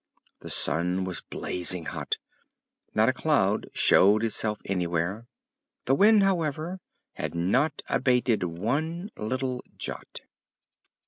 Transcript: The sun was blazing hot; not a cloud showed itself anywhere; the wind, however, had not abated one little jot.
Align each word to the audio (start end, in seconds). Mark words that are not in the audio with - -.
The 0.39 0.49
sun 0.49 1.03
was 1.03 1.21
blazing 1.21 1.85
hot; 1.85 2.17
not 2.95 3.07
a 3.07 3.13
cloud 3.13 3.67
showed 3.75 4.23
itself 4.23 4.57
anywhere; 4.65 5.27
the 5.85 5.93
wind, 5.93 6.23
however, 6.23 6.79
had 7.13 7.35
not 7.35 7.83
abated 7.87 8.41
one 8.41 9.11
little 9.15 9.61
jot. 9.77 10.21